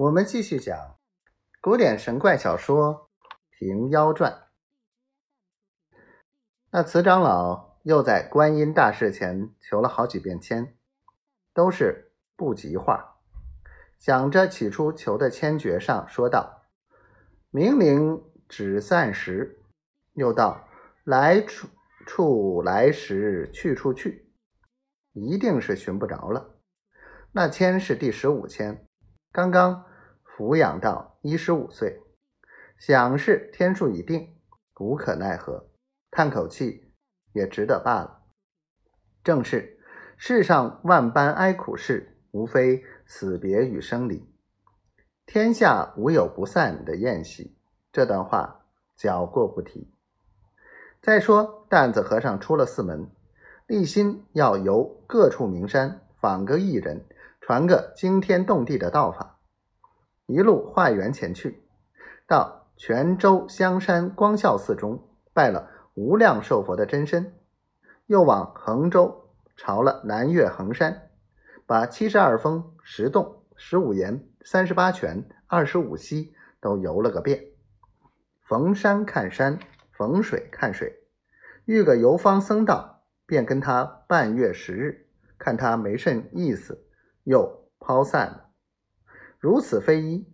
[0.00, 0.96] 我们继续讲
[1.60, 3.10] 古典神怪小说
[3.50, 4.32] 《平妖传》。
[6.70, 10.74] 那慈长老又在观音大士前求了好几遍签，
[11.52, 13.18] 都是不吉话。
[13.98, 16.62] 想着起初求的签诀上说道
[17.52, 19.60] ：“明灵只散时。”
[20.16, 20.66] 又道
[21.04, 21.68] ：“来处
[22.06, 24.32] 处来时，去处去，
[25.12, 26.58] 一定是寻不着了。”
[27.32, 28.88] 那签是第十五签，
[29.30, 29.88] 刚刚。
[30.40, 32.00] 抚养到一十五岁，
[32.78, 34.38] 想是天数已定，
[34.78, 35.68] 无可奈何，
[36.10, 36.90] 叹口气
[37.34, 38.22] 也值得罢了。
[39.22, 39.78] 正是
[40.16, 44.26] 世上万般哀苦事，无非死别与生离，
[45.26, 47.54] 天下无有不散的宴席。
[47.92, 48.64] 这段话
[48.96, 49.92] 脚过不提。
[51.02, 53.10] 再说担子和尚出了寺门，
[53.66, 57.04] 立心要游各处名山，访个异人，
[57.42, 59.36] 传个惊天动地的道法。
[60.30, 61.64] 一路化缘前去，
[62.26, 67.34] 到泉州香山光孝寺中拜了无量寿佛的真身，
[68.06, 71.10] 又往衡州朝了南岳衡山，
[71.66, 77.46] 把七十二峰、十洞、十五岩、三十八泉、二十五溪都游了个遍。
[78.40, 79.58] 逢山看山，
[79.92, 81.04] 逢水看水，
[81.64, 85.06] 遇个游方僧道，便跟他半月十日，
[85.38, 86.86] 看他没甚意思，
[87.24, 88.49] 又抛散了。
[89.40, 90.30] 如此非一。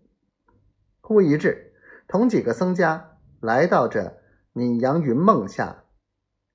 [1.00, 1.72] 忽一至，
[2.08, 4.18] 同几个僧家来到这
[4.52, 5.84] 闽阳云梦下，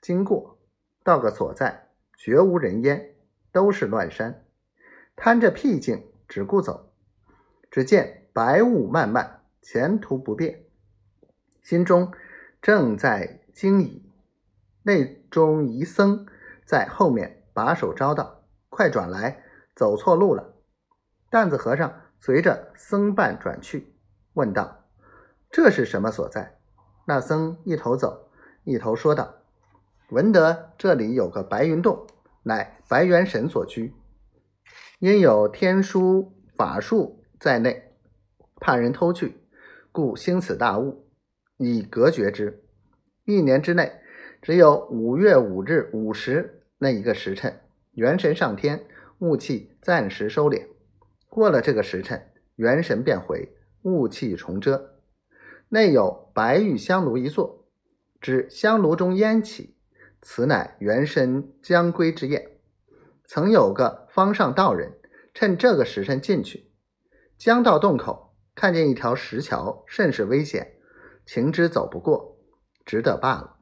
[0.01, 0.59] 经过，
[1.01, 3.15] 到个所在，绝无人烟，
[3.53, 4.45] 都是乱山，
[5.15, 6.91] 贪着僻静，只顾走。
[7.69, 10.65] 只见白雾漫漫，前途不便，
[11.63, 12.11] 心中
[12.61, 14.11] 正在惊疑，
[14.83, 16.27] 内中一僧
[16.65, 19.41] 在后面把手招道：“快转来，
[19.73, 20.55] 走错路了。”
[21.31, 22.10] 担子和尚。
[22.23, 23.95] 随着僧伴转去，
[24.33, 24.85] 问道
[25.49, 26.59] ：“这是什么所在？”
[27.07, 28.29] 那僧一头走，
[28.63, 29.37] 一头说道
[30.11, 32.05] ：“闻得这里有个白云洞，
[32.43, 33.95] 乃白元神所居，
[34.99, 37.91] 因有天书法术在内，
[38.57, 39.41] 怕人偷去，
[39.91, 41.07] 故兴此大雾，
[41.57, 42.63] 以隔绝之。
[43.25, 43.99] 一年之内，
[44.43, 47.61] 只有五月五日午时那一个时辰，
[47.93, 48.85] 元神上天，
[49.17, 50.67] 雾气暂时收敛。”
[51.31, 54.99] 过了这个时辰，元神便回，雾气重遮。
[55.69, 57.69] 内有白玉香炉一座，
[58.19, 59.77] 指香炉中烟起，
[60.21, 62.59] 此乃元神将归之宴。
[63.23, 64.99] 曾有个方上道人，
[65.33, 66.69] 趁这个时辰进去，
[67.37, 70.73] 将到洞口，看见一条石桥，甚是危险，
[71.25, 72.39] 情知走不过，
[72.83, 73.55] 只得罢了。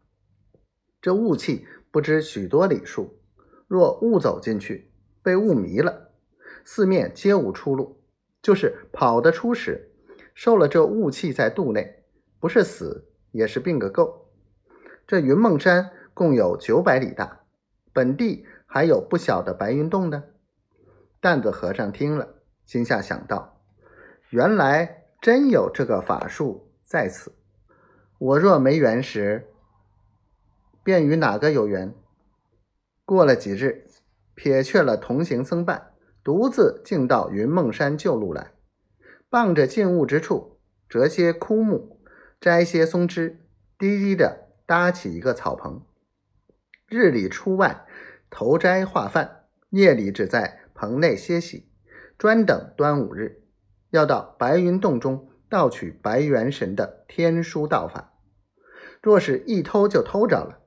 [1.00, 3.22] 这雾气不知许多里数，
[3.68, 4.92] 若误走进去，
[5.22, 6.09] 被雾迷了。
[6.64, 8.02] 四面皆无出路，
[8.42, 9.92] 就是跑得出时，
[10.34, 12.04] 受了这雾气在肚内，
[12.40, 14.30] 不是死也是病个够。
[15.08, 17.42] 这云梦山共有九百里大，
[17.92, 20.24] 本地还有不小的白云洞呢。
[21.20, 23.62] 担子和尚听了，心下想到：
[24.30, 27.34] 原来真有这个法术在此。
[28.18, 29.50] 我若没缘时，
[30.84, 31.94] 便与哪个有缘？
[33.04, 33.88] 过了几日，
[34.36, 35.94] 撇却了同行僧伴。
[36.24, 38.52] 独自径到云梦山旧路来，
[39.30, 40.60] 傍着近雾之处，
[40.90, 42.02] 折些枯木，
[42.42, 43.40] 摘些松枝，
[43.78, 45.82] 低低的搭起一个草棚。
[46.88, 47.86] 日里出外
[48.30, 51.70] 投斋化饭，夜里只在棚内歇息，
[52.18, 53.44] 专等端午日，
[53.92, 58.14] 要到白云洞中盗取白元神的天书道法。
[59.02, 60.60] 若是一偷就偷着了，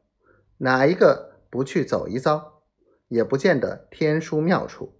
[0.58, 2.62] 哪一个不去走一遭，
[3.08, 4.98] 也不见得天书妙处。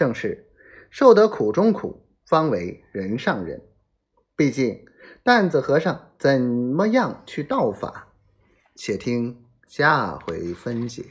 [0.00, 0.48] 正是
[0.88, 3.60] 受得苦中苦，方为人上人。
[4.34, 4.82] 毕竟
[5.22, 8.08] 担子和尚怎么样去道法？
[8.74, 11.04] 且听下回分解。